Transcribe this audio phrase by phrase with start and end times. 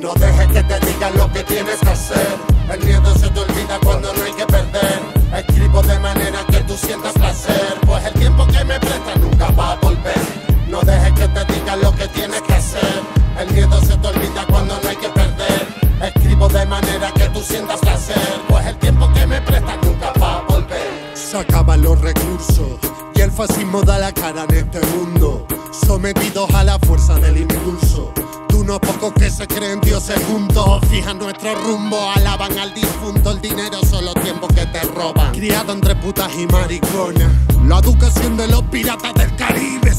[0.00, 2.26] No dejes que te digan lo que tienes que hacer.
[2.72, 4.98] El miedo se te olvida cuando no hay que perder.
[5.36, 7.78] Escribo de manera que tú sientas placer.
[7.86, 10.18] Pues el tiempo que me prestas nunca va a volver.
[10.70, 13.02] No dejes que te digan lo que tienes que hacer.
[13.40, 15.68] El miedo se te olvida cuando no hay que perder.
[16.02, 18.40] Escribo de manera que tú sientas placer.
[18.48, 21.10] Pues el tiempo que me prestas nunca va a volver.
[21.12, 22.78] Se acaban los recursos
[23.14, 25.46] y el fascismo da la cara en este mundo.
[25.86, 27.99] Sometidos a la fuerza del impulso
[28.70, 33.80] unos pocos que se creen dioses juntos, fijan nuestro rumbo, alaban al difunto, el dinero
[33.84, 35.32] son los tiempos que te roban.
[35.32, 37.32] Criado entre putas y mariconas,
[37.66, 39.92] la educación de los piratas del Caribe.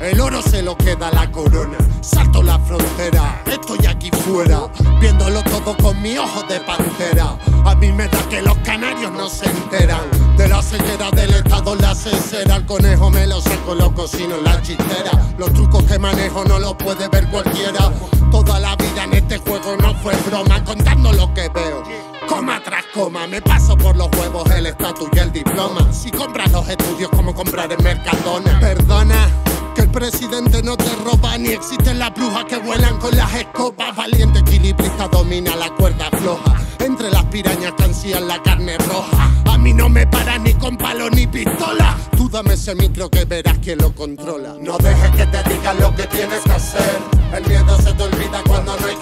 [0.00, 1.76] El oro se lo queda la corona.
[2.00, 4.62] Salto la frontera, estoy aquí fuera,
[4.98, 7.36] viéndolo todo con mi ojo de pantera.
[7.66, 11.74] A mí me da que los canarios no se enteran de la ceguera del Estado,
[11.74, 12.56] la cesera.
[12.56, 15.10] El conejo me lo saco, lo cocino en la chistera.
[15.36, 17.92] Los trucos que manejo no los puede ver cualquiera.
[18.30, 21.82] Toda la vida en este juego no fue broma, contando lo que veo.
[22.26, 25.92] Coma tras coma, me paso por los huevos el estatus y el diploma.
[25.92, 28.58] Si compras los estudios, como comprar en Mercadona.
[28.60, 29.28] Perdona.
[29.74, 33.94] Que el presidente no te roba ni existen las brujas que vuelan con las escopas.
[33.94, 36.69] Valiente equilibrista domina la cuerda floja.
[36.80, 39.30] Entre las pirañas que ansían la carne roja.
[39.44, 41.96] A mí no me para ni con palo ni pistola.
[42.16, 44.54] Tú dame ese micro que verás quién lo controla.
[44.60, 46.98] No dejes que te digan lo que tienes que hacer.
[47.34, 48.96] El miedo se te olvida cuando no hay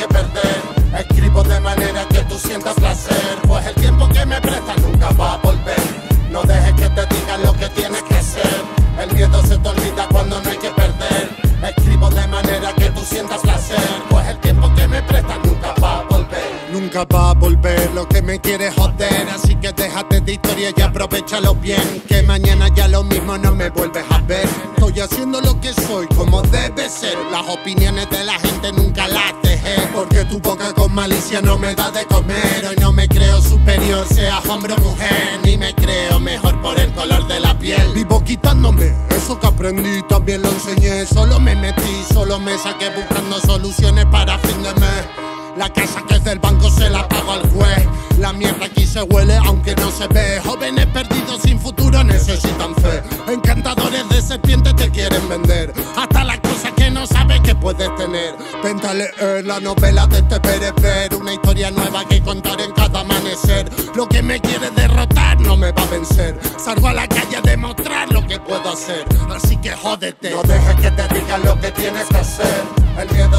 [16.99, 19.29] Nunca va a volver lo que me quiere joder.
[19.33, 22.03] Así que déjate de historia y aprovechalo bien.
[22.09, 24.49] Que mañana ya lo mismo no me vuelves a ver.
[24.75, 27.17] Estoy haciendo lo que soy como debe ser.
[27.31, 29.77] Las opiniones de la gente nunca las dejé.
[29.95, 32.67] Porque tu boca con malicia no me da de comer.
[32.69, 35.39] Hoy no me creo superior, seas hombre o mujer.
[35.45, 37.93] Ni me creo mejor por el color de la piel.
[37.95, 41.07] Vivo quitándome eso que aprendí, también lo enseñé.
[41.07, 45.38] Solo me metí, solo me saqué buscando soluciones para fin de mes.
[45.59, 47.85] La casa que es del banco se la pago al juez.
[48.17, 50.41] La mierda aquí se huele aunque no se ve.
[50.45, 53.03] Jóvenes perdidos sin futuro necesitan fe.
[53.27, 55.75] Encantadores de serpientes te quieren vender.
[55.97, 58.37] Hasta las cosas que no sabes que puedes tener.
[58.63, 61.13] Vente a leer la novela de este perecer.
[61.17, 63.69] Una historia nueva que contar en cada amanecer.
[63.97, 66.39] Lo que me quiere derrotar no me va a vencer.
[66.57, 69.05] Salgo a la calle a demostrar lo que puedo hacer.
[69.35, 70.31] Así que jódete.
[70.31, 72.63] No dejes que te digan lo que tienes que hacer.
[72.97, 73.38] El miedo